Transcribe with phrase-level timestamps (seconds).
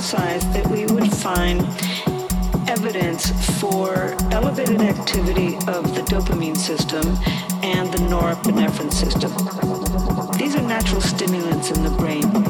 [0.00, 1.60] hypothesized that we would find
[2.68, 3.30] evidence
[3.60, 7.04] for elevated activity of the dopamine system
[7.62, 9.30] and the norepinephrine system.
[10.38, 12.49] These are natural stimulants in the brain.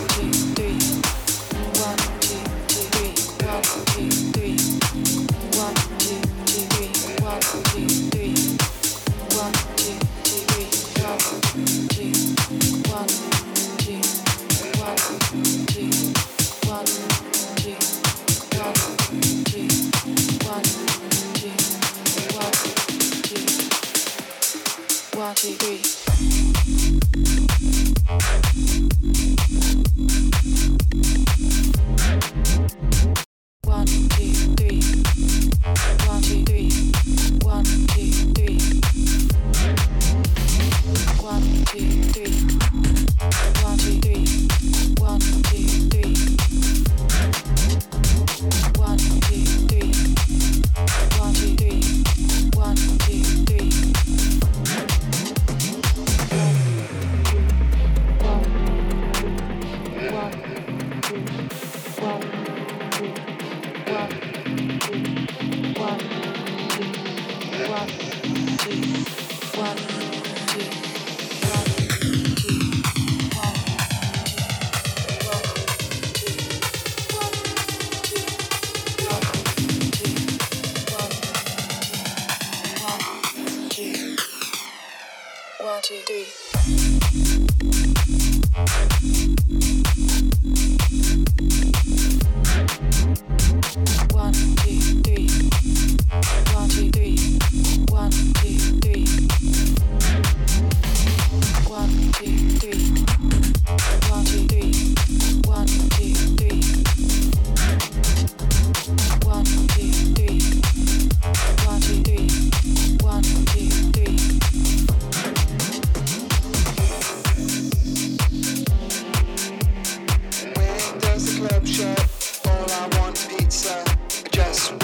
[0.00, 0.69] we do.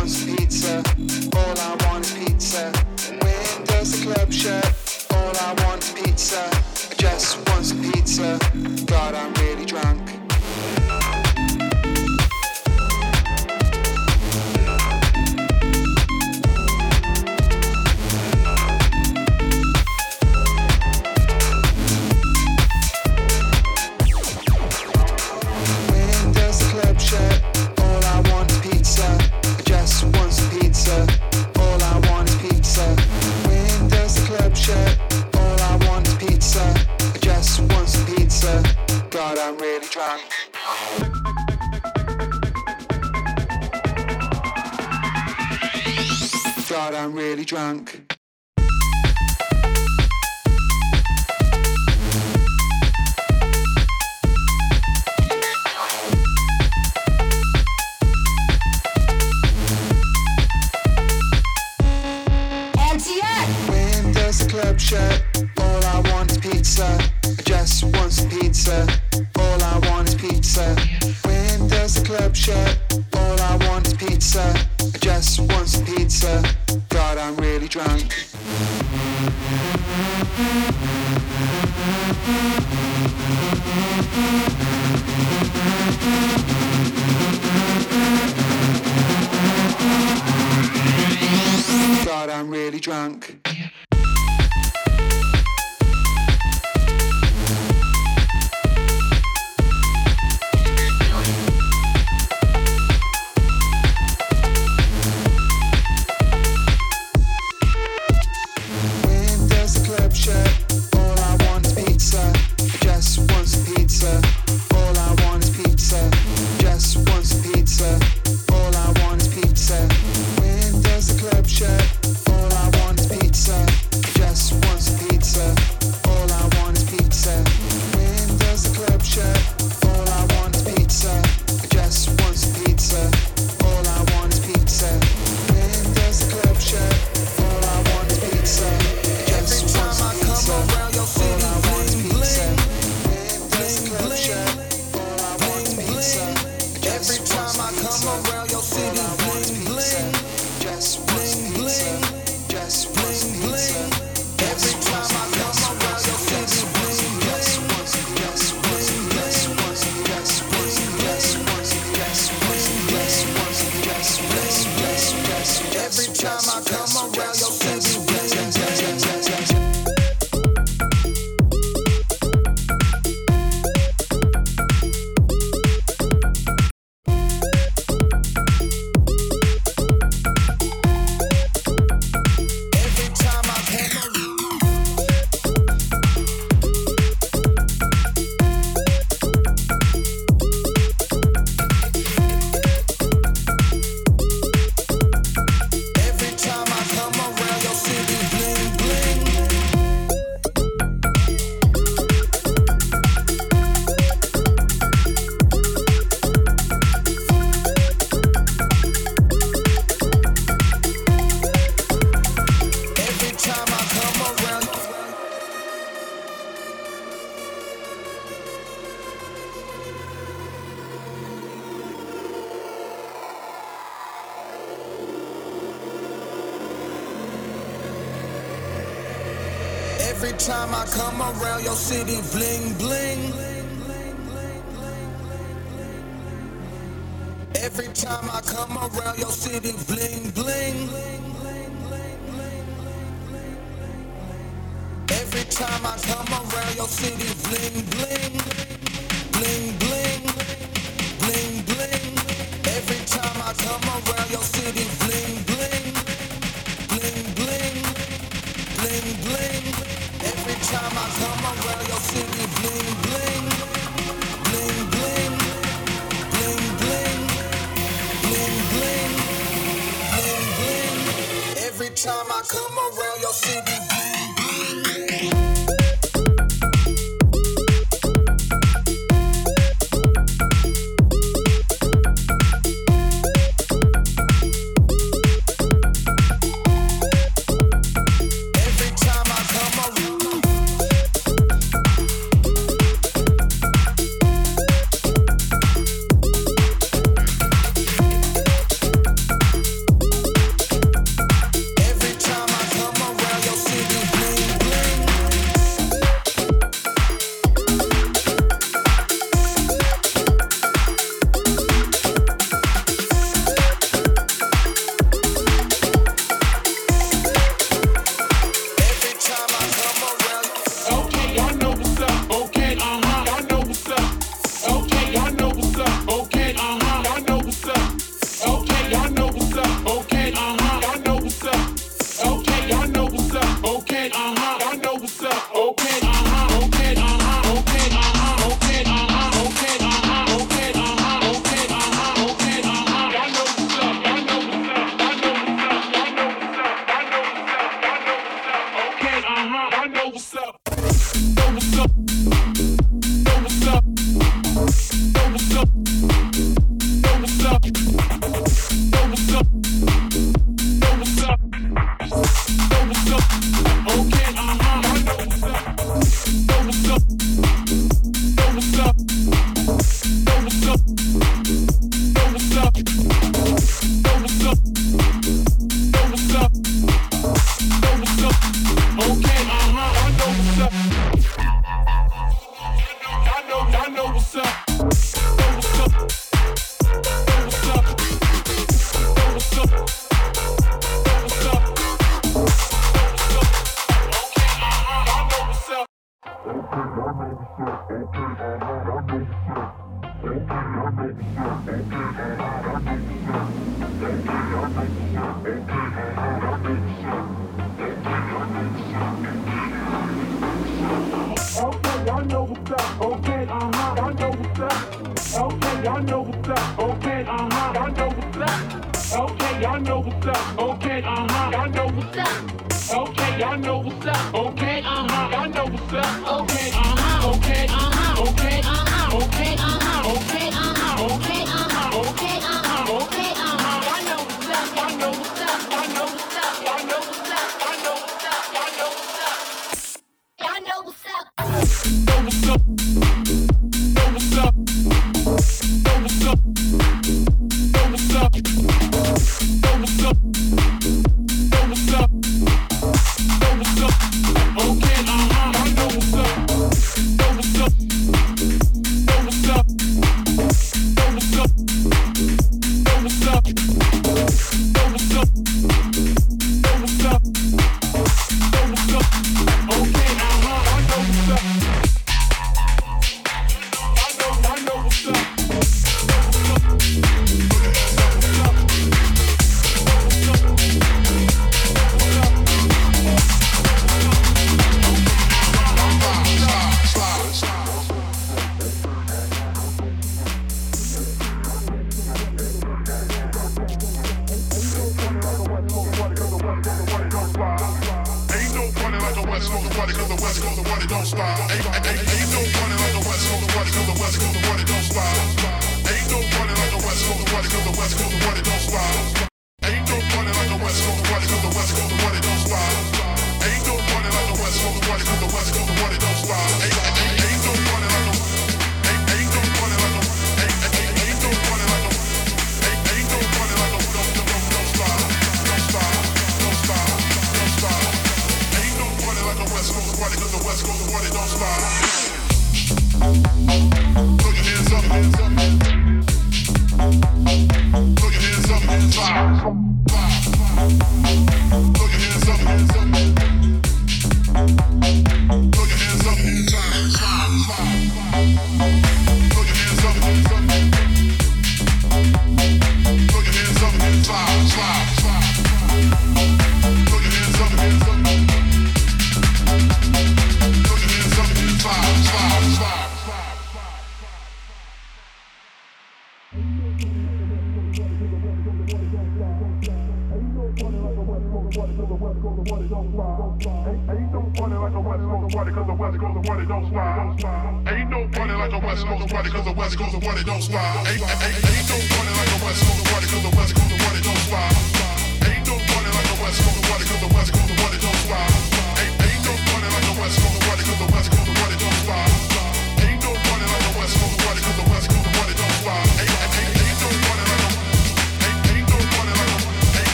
[0.00, 0.99] All I want is pizza.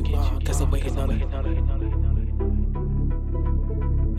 [0.00, 1.22] get you cause I'm waiting on it.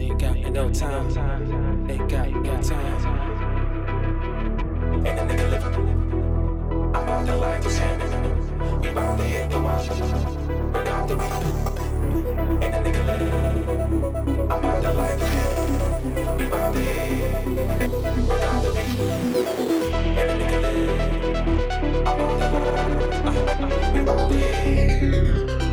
[0.01, 3.05] Ain't got no time, ain't got no time.
[5.05, 5.73] Ain't a nigga living.
[6.95, 9.83] I'm on the line, just handing We bound to hit the wall,
[10.71, 12.61] but out the window.
[12.61, 13.33] Ain't a nigga living.
[14.51, 18.69] I'm on the line, just handing We bound to hit, but out the
[20.15, 20.42] window.
[23.23, 25.72] Uh, uh, uh, uh, uh.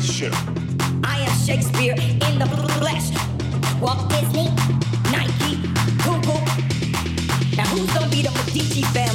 [0.00, 0.32] generation.
[1.04, 2.46] I am Shakespeare in the
[2.78, 3.10] flesh.
[3.80, 4.48] Walt Disney,
[5.10, 5.56] Nike,
[6.02, 6.40] Google.
[7.56, 9.11] Now who's gonna be the Medici family?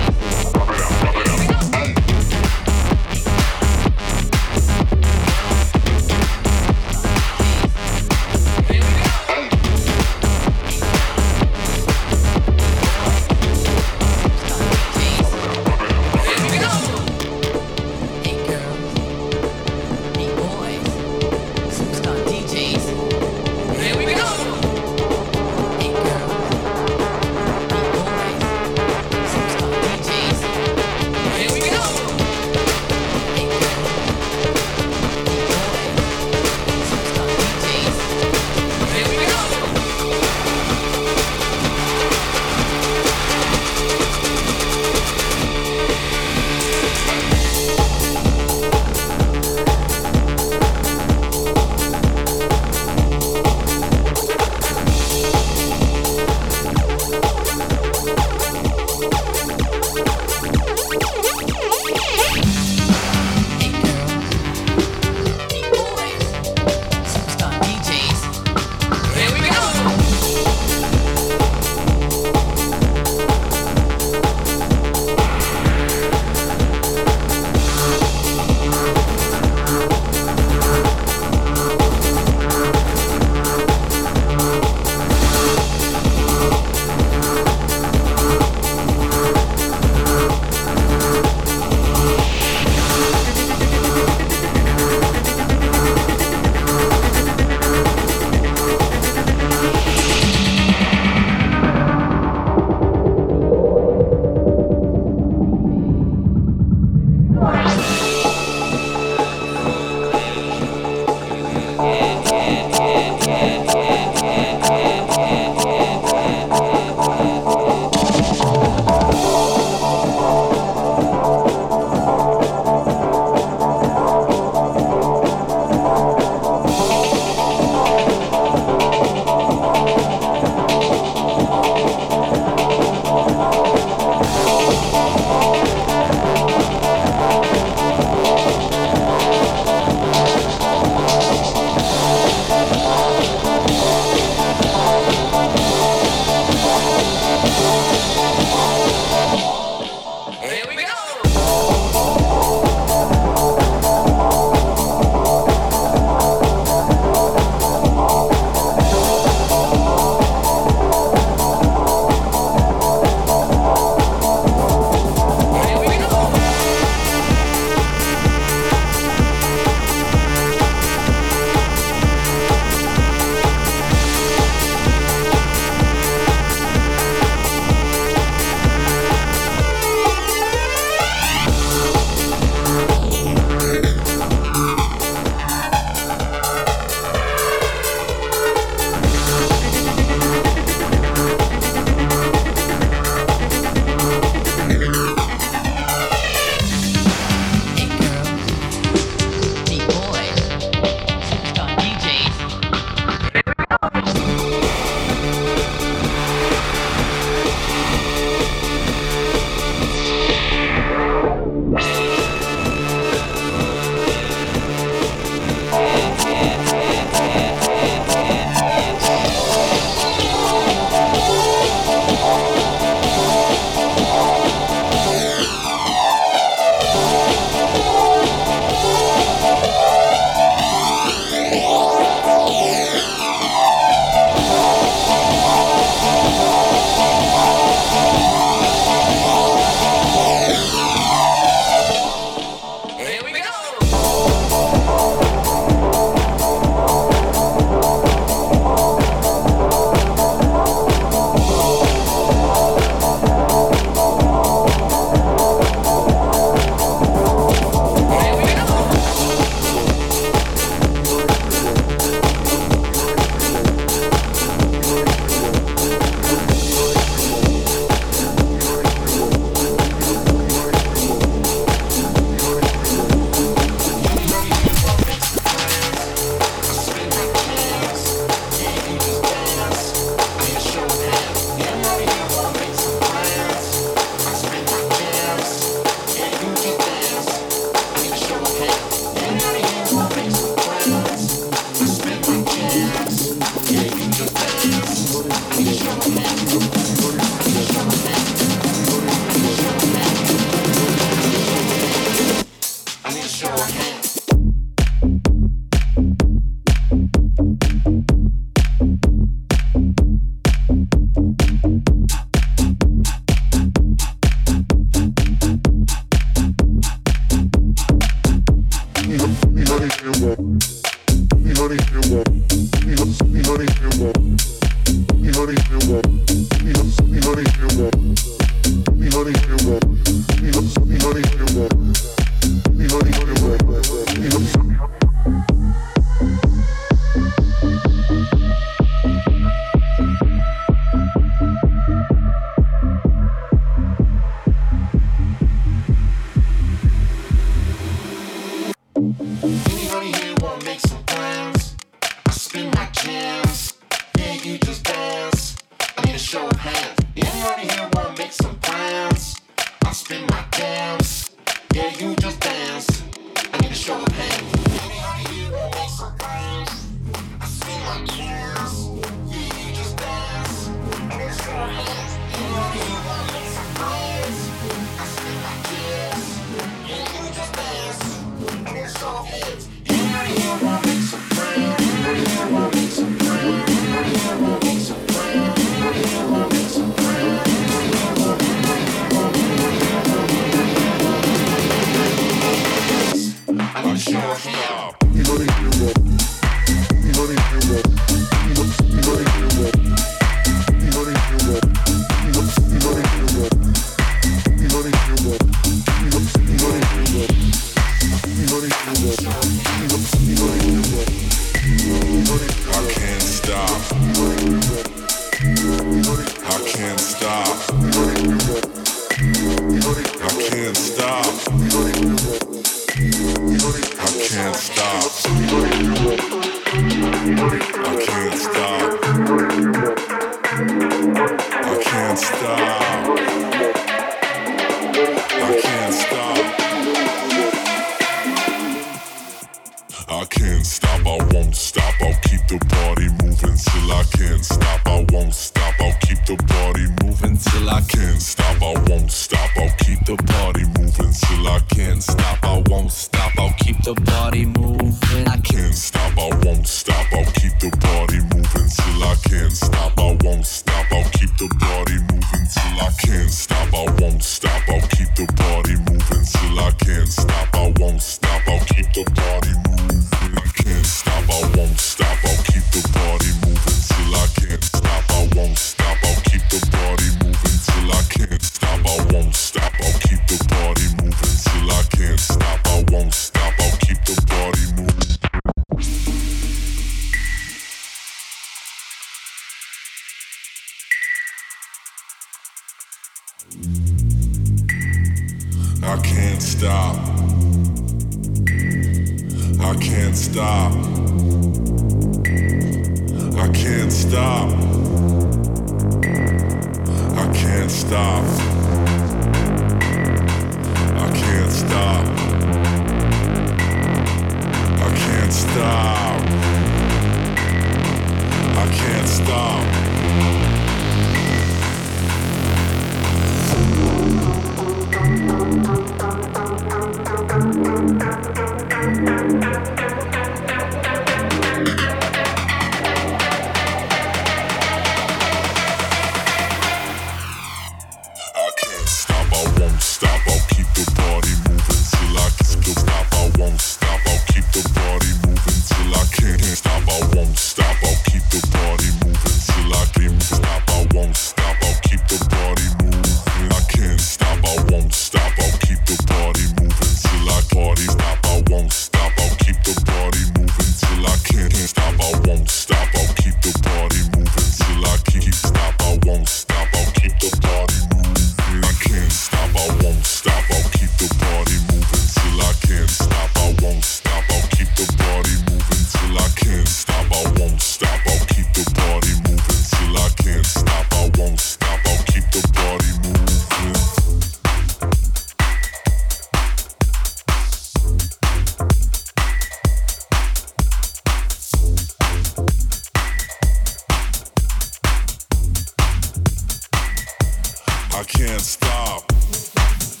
[598.01, 600.00] I can't stop.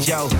[0.00, 0.31] van.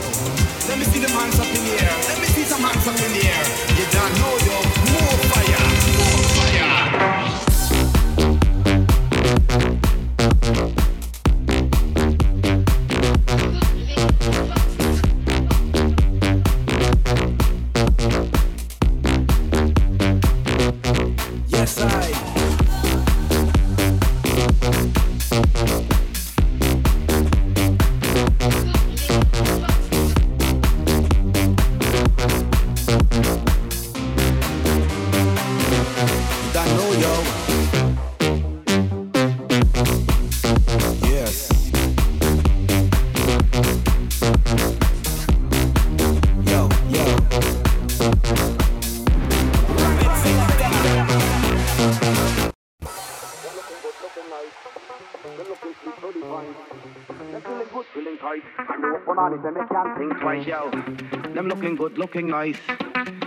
[61.97, 62.57] Looking nice.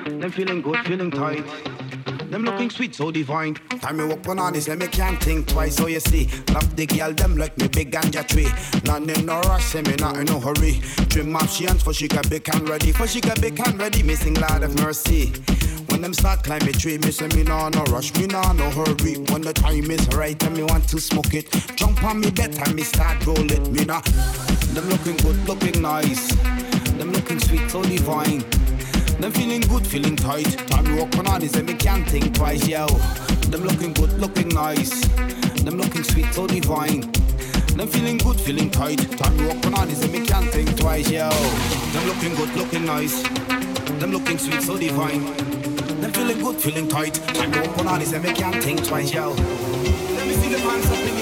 [0.06, 1.46] Them feeling good, feeling tight.
[2.30, 3.54] Them looking sweet, so divine.
[3.54, 5.76] Time me walk on this, let me can't think twice.
[5.76, 8.48] So you see, love the girl, them like me big ganja tree.
[8.86, 10.82] None in no rush, say me not in no hurry.
[11.10, 12.92] Trim up she hands for she got big and ready.
[12.92, 15.34] For she got big and ready, missing Lord of mercy.
[15.90, 19.16] When them start climbing tree, me say me nah no rush, me nah no hurry.
[19.32, 22.58] When the time is right and me want to smoke it, jump on me bed
[22.66, 23.72] and me start roll it.
[23.72, 24.02] Me nah.
[24.74, 26.75] Them looking good, looking nice.
[27.26, 28.42] Looking sweet, so divine.
[29.20, 30.46] Them feeling good, feeling tight.
[30.68, 32.86] Time walk on this and me can't think twice, yo.
[33.50, 35.02] Them looking good, looking nice.
[35.64, 37.02] Them looking sweet, so divine.
[37.78, 39.00] Them feeling good, feeling tight.
[39.18, 41.32] Time walk on this and me can't think twice, yo.
[41.94, 43.24] Them looking good, looking nice.
[43.98, 45.26] Them looking sweet, so divine.
[46.02, 47.16] Them feeling good, feeling tight.
[47.16, 49.32] Time open on this and make can't think twice, yo.
[49.32, 51.15] Let me see the hands up